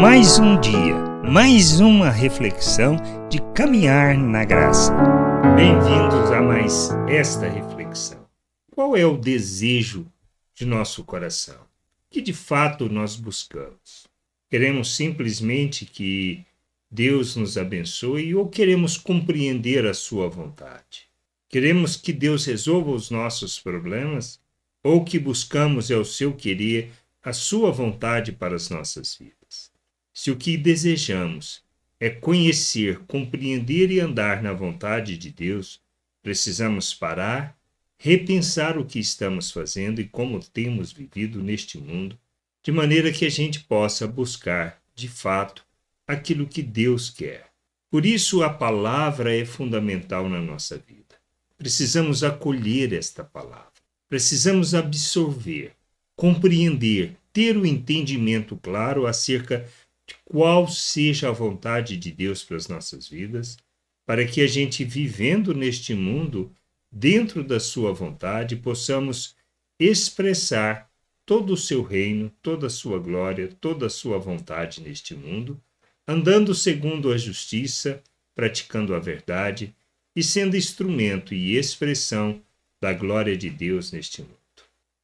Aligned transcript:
Mais 0.00 0.40
um 0.40 0.60
dia, 0.60 0.96
mais 1.30 1.78
uma 1.78 2.10
reflexão 2.10 2.96
de 3.30 3.38
caminhar 3.54 4.18
na 4.18 4.44
graça. 4.44 4.92
Bem-vindos 5.54 6.32
a 6.32 6.42
mais 6.42 6.90
esta 7.08 7.48
reflexão. 7.48 8.26
Qual 8.72 8.96
é 8.96 9.06
o 9.06 9.16
desejo 9.16 10.06
de 10.52 10.66
nosso 10.66 11.04
coração? 11.04 11.60
Que 12.10 12.20
de 12.20 12.32
fato 12.32 12.88
nós 12.88 13.14
buscamos? 13.14 14.08
Queremos 14.50 14.96
simplesmente 14.96 15.84
que 15.84 16.44
Deus 16.90 17.36
nos 17.36 17.56
abençoe 17.56 18.34
ou 18.34 18.48
queremos 18.48 18.96
compreender 18.96 19.86
a 19.86 19.94
Sua 19.94 20.28
vontade? 20.28 21.08
Queremos 21.48 21.96
que 21.96 22.12
Deus 22.12 22.44
resolva 22.46 22.90
os 22.90 23.10
nossos 23.10 23.60
problemas 23.60 24.40
ou 24.82 25.04
que 25.04 25.20
buscamos 25.20 25.88
é 25.88 25.96
o 25.96 26.04
seu 26.04 26.32
querer, 26.34 26.90
a 27.22 27.32
Sua 27.32 27.70
vontade 27.70 28.32
para 28.32 28.56
as 28.56 28.68
nossas 28.68 29.14
vidas? 29.14 29.43
Se 30.14 30.30
o 30.30 30.36
que 30.36 30.56
desejamos 30.56 31.60
é 31.98 32.08
conhecer, 32.08 33.00
compreender 33.00 33.90
e 33.90 33.98
andar 33.98 34.40
na 34.40 34.52
vontade 34.52 35.18
de 35.18 35.28
Deus, 35.28 35.80
precisamos 36.22 36.94
parar, 36.94 37.58
repensar 37.98 38.78
o 38.78 38.84
que 38.84 39.00
estamos 39.00 39.50
fazendo 39.50 40.00
e 40.00 40.06
como 40.06 40.38
temos 40.38 40.92
vivido 40.92 41.42
neste 41.42 41.78
mundo, 41.78 42.16
de 42.62 42.70
maneira 42.70 43.10
que 43.10 43.26
a 43.26 43.28
gente 43.28 43.60
possa 43.60 44.06
buscar, 44.06 44.80
de 44.94 45.08
fato, 45.08 45.66
aquilo 46.06 46.46
que 46.46 46.62
Deus 46.62 47.10
quer. 47.10 47.48
Por 47.90 48.06
isso, 48.06 48.42
a 48.44 48.50
palavra 48.50 49.34
é 49.34 49.44
fundamental 49.44 50.28
na 50.28 50.40
nossa 50.40 50.78
vida. 50.78 51.16
Precisamos 51.58 52.22
acolher 52.22 52.92
esta 52.92 53.24
palavra, 53.24 53.72
precisamos 54.08 54.74
absorver, 54.74 55.72
compreender, 56.14 57.16
ter 57.32 57.56
o 57.56 57.66
entendimento 57.66 58.56
claro 58.56 59.08
acerca 59.08 59.68
de 60.06 60.14
qual 60.24 60.68
seja 60.68 61.28
a 61.28 61.32
vontade 61.32 61.96
de 61.96 62.10
Deus 62.10 62.42
para 62.42 62.56
as 62.56 62.68
nossas 62.68 63.08
vidas, 63.08 63.56
para 64.06 64.26
que 64.26 64.40
a 64.40 64.46
gente, 64.46 64.84
vivendo 64.84 65.54
neste 65.54 65.94
mundo, 65.94 66.54
dentro 66.90 67.42
da 67.42 67.58
Sua 67.58 67.92
vontade, 67.92 68.56
possamos 68.56 69.34
expressar 69.78 70.90
todo 71.26 71.54
o 71.54 71.56
seu 71.56 71.82
reino, 71.82 72.30
toda 72.42 72.66
a 72.66 72.70
sua 72.70 72.98
glória, 72.98 73.48
toda 73.60 73.86
a 73.86 73.90
sua 73.90 74.18
vontade 74.18 74.80
neste 74.80 75.14
mundo, 75.14 75.60
andando 76.06 76.54
segundo 76.54 77.10
a 77.10 77.16
justiça, 77.16 78.02
praticando 78.34 78.94
a 78.94 78.98
verdade 78.98 79.74
e 80.14 80.22
sendo 80.22 80.56
instrumento 80.56 81.34
e 81.34 81.56
expressão 81.56 82.42
da 82.80 82.92
glória 82.92 83.36
de 83.36 83.48
Deus 83.48 83.90
neste 83.90 84.20
mundo. 84.20 84.34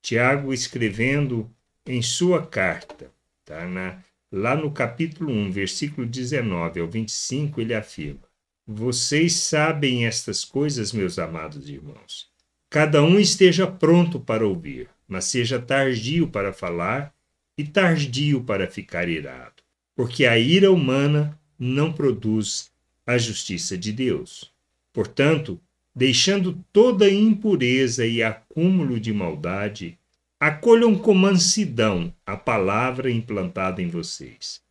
Tiago, 0.03 0.53
escrevendo 0.53 1.51
em 1.87 2.03
sua 2.03 2.47
carta, 2.47 3.11
tá, 3.45 3.67
na, 3.67 4.03
Lá 4.33 4.55
no 4.55 4.71
capítulo 4.71 5.33
1, 5.33 5.51
versículo 5.51 6.07
19 6.07 6.79
ao 6.79 6.87
25, 6.87 7.61
ele 7.61 7.75
afirma: 7.75 8.23
Vocês 8.65 9.33
sabem 9.33 10.07
estas 10.07 10.45
coisas, 10.45 10.93
meus 10.93 11.19
amados 11.19 11.69
irmãos. 11.69 12.31
Cada 12.69 13.03
um 13.03 13.19
esteja 13.19 13.67
pronto 13.67 14.21
para 14.21 14.47
ouvir, 14.47 14.89
mas 15.09 15.25
seja 15.25 15.59
tardio 15.59 16.29
para 16.29 16.53
falar 16.53 17.13
e 17.59 17.65
tardio 17.65 18.45
para 18.45 18.69
ficar 18.69 19.09
irado, 19.09 19.65
porque 19.97 20.25
a 20.25 20.39
ira 20.39 20.71
humana 20.71 21.37
não 21.59 21.93
produz 21.93 22.71
a 23.05 23.19
justiça 23.19 23.77
de 23.77 23.93
Deus. 23.93 24.53
Portanto, 24.93 25.61
deixando 25.93 26.65
toda 26.73 27.11
impureza 27.11 28.07
e 28.07 28.23
acúmulo 28.23 29.01
de 29.01 29.13
maldade, 29.13 29.99
Acolham 30.43 30.97
com 30.97 31.13
mansidão 31.13 32.11
a 32.25 32.35
palavra 32.35 33.11
implantada 33.11 33.83
em 33.83 33.91
vocês, 33.91 34.63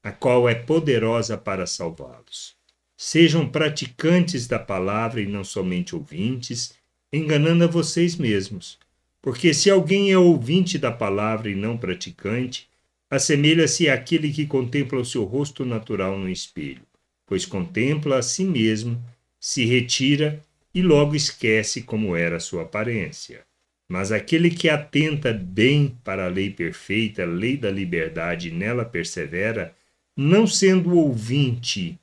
a 0.00 0.12
qual 0.12 0.48
é 0.48 0.54
poderosa 0.54 1.36
para 1.36 1.66
salvá-los. 1.66 2.54
Sejam 2.96 3.48
praticantes 3.48 4.46
da 4.46 4.60
palavra 4.60 5.20
e 5.20 5.26
não 5.26 5.42
somente 5.42 5.96
ouvintes, 5.96 6.74
enganando 7.12 7.64
a 7.64 7.66
vocês 7.66 8.14
mesmos. 8.14 8.78
Porque 9.20 9.52
se 9.52 9.68
alguém 9.68 10.12
é 10.12 10.16
ouvinte 10.16 10.78
da 10.78 10.92
palavra 10.92 11.50
e 11.50 11.56
não 11.56 11.76
praticante, 11.76 12.68
assemelha-se 13.10 13.88
àquele 13.88 14.32
que 14.32 14.46
contempla 14.46 15.00
o 15.00 15.04
seu 15.04 15.24
rosto 15.24 15.64
natural 15.64 16.16
no 16.16 16.28
espelho, 16.28 16.82
pois 17.26 17.44
contempla 17.44 18.18
a 18.18 18.22
si 18.22 18.44
mesmo, 18.44 19.04
se 19.40 19.64
retira 19.64 20.40
e 20.72 20.82
logo 20.82 21.16
esquece 21.16 21.82
como 21.82 22.14
era 22.14 22.36
a 22.36 22.40
sua 22.40 22.62
aparência. 22.62 23.44
Mas 23.88 24.10
aquele 24.10 24.50
que 24.50 24.68
atenta 24.68 25.32
bem 25.32 25.96
para 26.02 26.26
a 26.26 26.28
lei 26.28 26.50
perfeita, 26.50 27.22
a 27.22 27.26
lei 27.26 27.56
da 27.56 27.70
liberdade, 27.70 28.48
e 28.48 28.52
nela 28.52 28.84
persevera, 28.84 29.74
não 30.16 30.46
sendo 30.46 30.96
ouvinte 30.96 31.98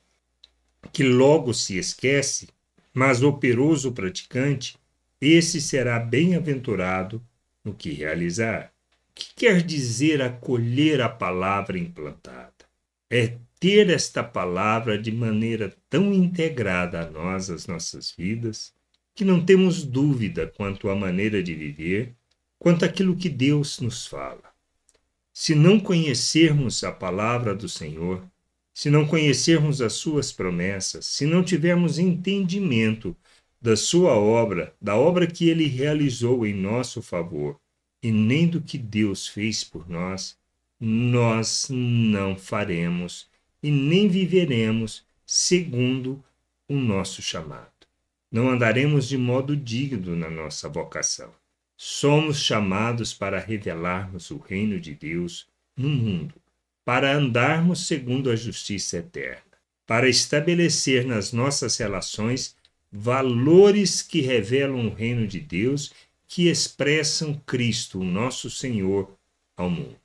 que 0.92 1.02
logo 1.02 1.52
se 1.52 1.76
esquece, 1.76 2.48
mas 2.92 3.22
operoso 3.22 3.92
praticante, 3.92 4.76
esse 5.20 5.60
será 5.60 5.98
bem-aventurado 5.98 7.22
no 7.64 7.74
que 7.74 7.90
realizar. 7.90 8.72
O 9.10 9.14
que 9.14 9.34
quer 9.34 9.62
dizer 9.62 10.22
acolher 10.22 11.00
a 11.00 11.08
palavra 11.08 11.78
implantada? 11.78 12.52
É 13.10 13.36
ter 13.58 13.88
esta 13.90 14.22
palavra 14.22 14.98
de 14.98 15.10
maneira 15.10 15.74
tão 15.88 16.12
integrada 16.12 17.00
a 17.00 17.10
nós, 17.10 17.48
as 17.48 17.66
nossas 17.66 18.10
vidas, 18.10 18.72
que 19.14 19.24
não 19.24 19.44
temos 19.44 19.84
dúvida 19.84 20.52
quanto 20.56 20.88
à 20.88 20.96
maneira 20.96 21.42
de 21.42 21.54
viver, 21.54 22.14
quanto 22.58 22.84
àquilo 22.84 23.16
que 23.16 23.28
Deus 23.28 23.78
nos 23.78 24.06
fala. 24.06 24.42
Se 25.32 25.54
não 25.54 25.78
conhecermos 25.78 26.82
a 26.82 26.90
palavra 26.90 27.54
do 27.54 27.68
Senhor, 27.68 28.24
se 28.72 28.90
não 28.90 29.06
conhecermos 29.06 29.80
as 29.80 29.92
suas 29.92 30.32
promessas, 30.32 31.06
se 31.06 31.26
não 31.26 31.44
tivermos 31.44 31.98
entendimento 31.98 33.16
da 33.62 33.76
sua 33.76 34.14
obra, 34.14 34.74
da 34.80 34.96
obra 34.96 35.26
que 35.26 35.48
ele 35.48 35.66
realizou 35.66 36.44
em 36.44 36.52
nosso 36.52 37.00
favor, 37.00 37.58
e 38.02 38.10
nem 38.10 38.48
do 38.48 38.60
que 38.60 38.76
Deus 38.76 39.28
fez 39.28 39.62
por 39.62 39.88
nós, 39.88 40.36
nós 40.78 41.68
não 41.70 42.36
faremos 42.36 43.26
e 43.62 43.70
nem 43.70 44.08
viveremos 44.08 45.06
segundo 45.24 46.22
o 46.68 46.74
nosso 46.74 47.22
chamado 47.22 47.73
não 48.34 48.50
andaremos 48.50 49.06
de 49.06 49.16
modo 49.16 49.56
digno 49.56 50.16
na 50.16 50.28
nossa 50.28 50.68
vocação. 50.68 51.32
Somos 51.76 52.40
chamados 52.40 53.14
para 53.14 53.38
revelarmos 53.38 54.28
o 54.32 54.38
reino 54.38 54.80
de 54.80 54.92
Deus 54.92 55.46
no 55.76 55.88
mundo, 55.88 56.34
para 56.84 57.14
andarmos 57.14 57.86
segundo 57.86 58.28
a 58.28 58.34
justiça 58.34 58.96
eterna, 58.96 59.40
para 59.86 60.08
estabelecer 60.08 61.06
nas 61.06 61.32
nossas 61.32 61.76
relações 61.76 62.56
valores 62.90 64.02
que 64.02 64.20
revelam 64.20 64.88
o 64.88 64.92
reino 64.92 65.28
de 65.28 65.38
Deus, 65.38 65.92
que 66.26 66.48
expressam 66.48 67.40
Cristo, 67.46 68.00
o 68.00 68.04
nosso 68.04 68.50
Senhor, 68.50 69.16
ao 69.56 69.70
mundo. 69.70 69.96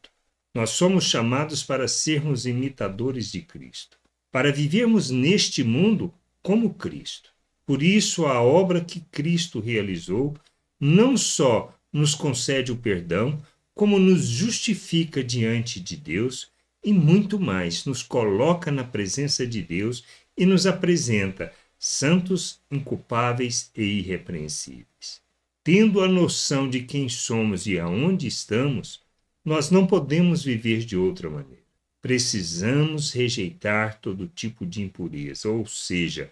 Nós 0.54 0.70
somos 0.70 1.06
chamados 1.06 1.64
para 1.64 1.88
sermos 1.88 2.46
imitadores 2.46 3.32
de 3.32 3.42
Cristo, 3.42 3.98
para 4.32 4.52
vivermos 4.52 5.10
neste 5.10 5.64
mundo 5.64 6.14
como 6.44 6.76
Cristo. 6.76 7.39
Por 7.70 7.84
isso, 7.84 8.26
a 8.26 8.42
obra 8.42 8.82
que 8.82 9.00
Cristo 9.12 9.60
realizou 9.60 10.36
não 10.80 11.16
só 11.16 11.72
nos 11.94 12.16
concede 12.16 12.72
o 12.72 12.76
perdão, 12.76 13.40
como 13.76 14.00
nos 14.00 14.26
justifica 14.26 15.24
diante 15.24 15.80
de 15.80 15.96
Deus 15.96 16.52
e 16.84 16.92
muito 16.92 17.40
mais, 17.40 17.86
nos 17.86 18.02
coloca 18.02 18.72
na 18.72 18.84
presença 18.84 19.46
de 19.46 19.62
Deus 19.62 20.04
e 20.36 20.48
nos 20.48 20.66
apresenta 20.66 21.54
santos, 21.78 22.60
inculpáveis 22.72 23.70
e 23.78 23.84
irrepreensíveis. 24.00 25.22
Tendo 25.64 26.02
a 26.02 26.08
noção 26.08 26.68
de 26.68 26.82
quem 26.82 27.08
somos 27.08 27.68
e 27.68 27.78
aonde 27.78 28.26
estamos, 28.26 29.00
nós 29.46 29.70
não 29.70 29.86
podemos 29.86 30.44
viver 30.44 30.80
de 30.80 30.98
outra 30.98 31.30
maneira. 31.30 31.62
Precisamos 32.02 33.12
rejeitar 33.12 34.02
todo 34.02 34.26
tipo 34.26 34.66
de 34.66 34.82
impureza, 34.82 35.50
ou 35.50 35.68
seja, 35.68 36.32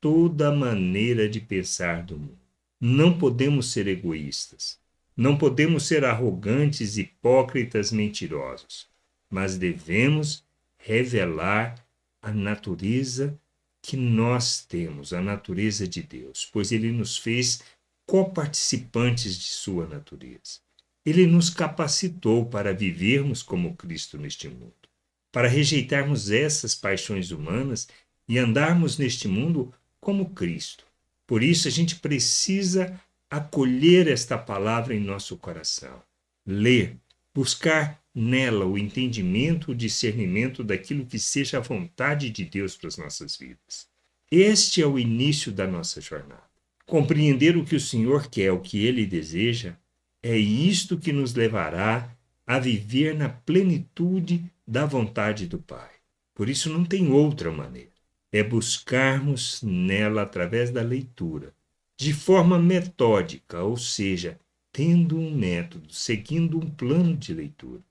toda 0.00 0.50
maneira 0.50 1.28
de 1.28 1.40
pensar 1.40 2.02
do 2.02 2.18
mundo. 2.18 2.38
Não 2.80 3.18
podemos 3.18 3.70
ser 3.70 3.86
egoístas. 3.86 4.78
Não 5.16 5.36
podemos 5.36 5.86
ser 5.86 6.04
arrogantes, 6.04 6.96
hipócritas, 6.96 7.92
mentirosos. 7.92 8.88
Mas 9.28 9.58
devemos 9.58 10.44
revelar 10.78 11.86
a 12.22 12.32
natureza 12.32 13.38
que 13.82 13.96
nós 13.96 14.64
temos, 14.64 15.12
a 15.12 15.20
natureza 15.20 15.86
de 15.86 16.02
Deus, 16.02 16.48
pois 16.50 16.72
Ele 16.72 16.90
nos 16.90 17.16
fez 17.16 17.62
coparticipantes 18.06 19.38
de 19.38 19.44
Sua 19.44 19.86
natureza. 19.86 20.60
Ele 21.04 21.26
nos 21.26 21.48
capacitou 21.48 22.46
para 22.46 22.74
vivermos 22.74 23.42
como 23.42 23.74
Cristo 23.76 24.18
neste 24.18 24.48
mundo, 24.48 24.74
para 25.32 25.48
rejeitarmos 25.48 26.30
essas 26.30 26.74
paixões 26.74 27.30
humanas 27.30 27.88
e 28.28 28.38
andarmos 28.38 28.98
neste 28.98 29.26
mundo 29.26 29.72
como 30.00 30.30
Cristo. 30.30 30.84
Por 31.26 31.42
isso 31.42 31.68
a 31.68 31.70
gente 31.70 31.96
precisa 31.96 33.00
acolher 33.30 34.08
esta 34.08 34.36
palavra 34.36 34.94
em 34.94 35.00
nosso 35.00 35.36
coração, 35.36 36.02
ler, 36.44 36.96
buscar 37.32 38.02
nela 38.12 38.66
o 38.66 38.76
entendimento, 38.76 39.70
o 39.70 39.74
discernimento 39.74 40.64
daquilo 40.64 41.06
que 41.06 41.18
seja 41.18 41.58
a 41.58 41.60
vontade 41.60 42.30
de 42.30 42.44
Deus 42.44 42.76
para 42.76 42.88
as 42.88 42.96
nossas 42.96 43.36
vidas. 43.36 43.88
Este 44.30 44.82
é 44.82 44.86
o 44.86 44.98
início 44.98 45.52
da 45.52 45.66
nossa 45.66 46.00
jornada. 46.00 46.42
Compreender 46.86 47.56
o 47.56 47.64
que 47.64 47.76
o 47.76 47.80
Senhor 47.80 48.28
quer, 48.28 48.52
o 48.52 48.60
que 48.60 48.84
ele 48.84 49.06
deseja, 49.06 49.76
é 50.22 50.36
isto 50.36 50.98
que 50.98 51.12
nos 51.12 51.34
levará 51.34 52.16
a 52.46 52.58
viver 52.58 53.14
na 53.14 53.28
plenitude 53.28 54.44
da 54.66 54.84
vontade 54.84 55.46
do 55.46 55.58
Pai. 55.58 55.90
Por 56.34 56.48
isso 56.48 56.68
não 56.68 56.84
tem 56.84 57.10
outra 57.10 57.52
maneira. 57.52 57.89
É 58.32 58.42
buscarmos 58.42 59.62
nela 59.62 60.22
através 60.22 60.70
da 60.70 60.82
leitura, 60.82 61.52
de 61.96 62.14
forma 62.14 62.58
metódica, 62.58 63.62
ou 63.62 63.76
seja, 63.76 64.38
tendo 64.72 65.18
um 65.18 65.34
método, 65.36 65.92
seguindo 65.92 66.58
um 66.58 66.70
plano 66.70 67.16
de 67.16 67.34
leitura, 67.34 67.82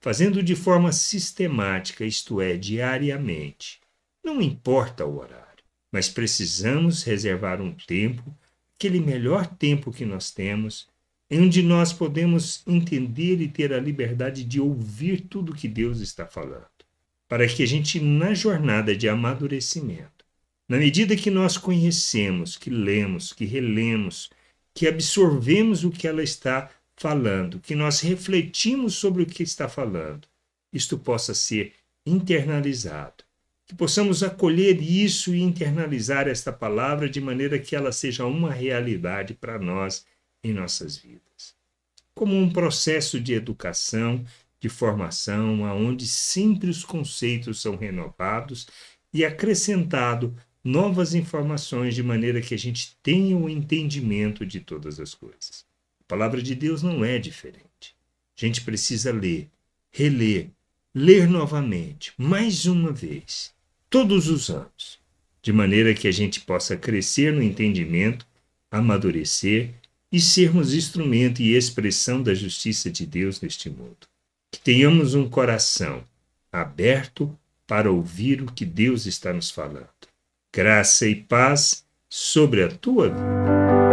fazendo 0.00 0.42
de 0.42 0.56
forma 0.56 0.92
sistemática, 0.92 2.04
isto 2.04 2.40
é, 2.40 2.56
diariamente. 2.56 3.80
Não 4.24 4.42
importa 4.42 5.06
o 5.06 5.18
horário, 5.18 5.64
mas 5.92 6.08
precisamos 6.08 7.02
reservar 7.02 7.60
um 7.60 7.72
tempo, 7.72 8.36
aquele 8.76 9.00
melhor 9.00 9.46
tempo 9.46 9.92
que 9.92 10.04
nós 10.04 10.30
temos, 10.30 10.88
em 11.30 11.40
onde 11.42 11.62
nós 11.62 11.92
podemos 11.92 12.62
entender 12.66 13.40
e 13.40 13.48
ter 13.48 13.72
a 13.72 13.80
liberdade 13.80 14.42
de 14.42 14.60
ouvir 14.60 15.20
tudo 15.20 15.54
que 15.54 15.68
Deus 15.68 16.00
está 16.00 16.26
falando, 16.26 16.66
para 17.30 17.46
que 17.46 17.62
a 17.62 17.66
gente, 17.66 18.00
na 18.00 18.34
jornada 18.34 18.96
de 18.96 19.08
amadurecimento, 19.08 20.24
na 20.68 20.76
medida 20.78 21.14
que 21.14 21.30
nós 21.30 21.56
conhecemos, 21.56 22.56
que 22.56 22.68
lemos, 22.68 23.32
que 23.32 23.44
relemos, 23.44 24.30
que 24.74 24.88
absorvemos 24.88 25.84
o 25.84 25.92
que 25.92 26.08
ela 26.08 26.24
está 26.24 26.68
falando, 26.96 27.60
que 27.60 27.76
nós 27.76 28.00
refletimos 28.00 28.96
sobre 28.96 29.22
o 29.22 29.26
que 29.26 29.44
está 29.44 29.68
falando, 29.68 30.26
isto 30.72 30.98
possa 30.98 31.32
ser 31.32 31.72
internalizado, 32.04 33.22
que 33.64 33.76
possamos 33.76 34.24
acolher 34.24 34.82
isso 34.82 35.32
e 35.32 35.40
internalizar 35.40 36.26
esta 36.26 36.52
palavra 36.52 37.08
de 37.08 37.20
maneira 37.20 37.60
que 37.60 37.76
ela 37.76 37.92
seja 37.92 38.26
uma 38.26 38.50
realidade 38.50 39.34
para 39.34 39.56
nós 39.56 40.04
em 40.42 40.52
nossas 40.52 40.96
vidas. 40.96 41.54
Como 42.12 42.36
um 42.36 42.52
processo 42.52 43.20
de 43.20 43.34
educação, 43.34 44.24
de 44.60 44.68
formação, 44.68 45.64
aonde 45.64 46.06
sempre 46.06 46.68
os 46.68 46.84
conceitos 46.84 47.60
são 47.60 47.76
renovados 47.76 48.68
e 49.12 49.24
acrescentado 49.24 50.36
novas 50.62 51.14
informações 51.14 51.94
de 51.94 52.02
maneira 52.02 52.40
que 52.40 52.54
a 52.54 52.58
gente 52.58 52.96
tenha 53.02 53.36
o 53.36 53.44
um 53.44 53.48
entendimento 53.48 54.44
de 54.44 54.60
todas 54.60 55.00
as 55.00 55.14
coisas. 55.14 55.64
A 56.00 56.04
palavra 56.06 56.42
de 56.42 56.54
Deus 56.54 56.82
não 56.82 57.04
é 57.04 57.18
diferente. 57.18 57.96
A 58.36 58.46
gente 58.46 58.60
precisa 58.60 59.10
ler, 59.12 59.48
reler, 59.90 60.50
ler 60.94 61.28
novamente, 61.28 62.12
mais 62.18 62.66
uma 62.66 62.92
vez, 62.92 63.54
todos 63.88 64.28
os 64.28 64.50
anos, 64.50 64.98
de 65.42 65.52
maneira 65.52 65.94
que 65.94 66.06
a 66.06 66.12
gente 66.12 66.40
possa 66.40 66.76
crescer 66.76 67.32
no 67.32 67.42
entendimento, 67.42 68.26
amadurecer 68.70 69.70
e 70.12 70.20
sermos 70.20 70.74
instrumento 70.74 71.40
e 71.40 71.54
expressão 71.54 72.22
da 72.22 72.34
justiça 72.34 72.90
de 72.90 73.06
Deus 73.06 73.40
neste 73.40 73.70
mundo. 73.70 74.09
Que 74.52 74.60
tenhamos 74.60 75.14
um 75.14 75.28
coração 75.28 76.02
aberto 76.52 77.36
para 77.66 77.90
ouvir 77.90 78.42
o 78.42 78.46
que 78.46 78.64
Deus 78.64 79.06
está 79.06 79.32
nos 79.32 79.50
falando. 79.50 79.88
Graça 80.52 81.06
e 81.06 81.14
paz 81.14 81.84
sobre 82.08 82.64
a 82.64 82.68
tua 82.68 83.08
vida. 83.08 83.20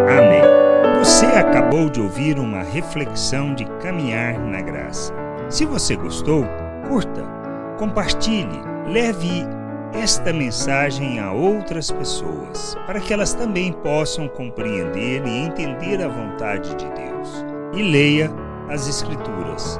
Amém. 0.10 0.98
Você 1.00 1.28
acabou 1.28 1.90
de 1.90 2.02
ouvir 2.02 2.40
uma 2.40 2.64
reflexão 2.64 3.54
de 3.54 3.66
caminhar 3.80 4.40
na 4.40 4.62
graça. 4.62 5.14
Se 5.50 5.64
você 5.64 5.96
gostou, 5.96 6.44
curta, 6.88 7.24
compartilhe, 7.78 8.60
leve 8.88 9.46
esta 9.94 10.34
mensagem 10.34 11.20
a 11.20 11.32
outras 11.32 11.92
pessoas, 11.92 12.76
para 12.88 13.00
que 13.00 13.14
elas 13.14 13.34
também 13.34 13.72
possam 13.72 14.28
compreender 14.28 15.26
e 15.26 15.38
entender 15.38 16.02
a 16.02 16.08
vontade 16.08 16.70
de 16.76 16.86
Deus. 16.86 17.46
E 17.74 17.84
leia 17.84 18.32
as 18.70 18.88
Escrituras, 18.88 19.80